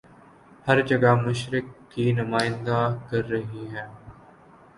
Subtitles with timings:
[0.67, 2.79] ہر جگہ مشرق کی نمائندہ
[3.09, 3.87] کرہی ہیں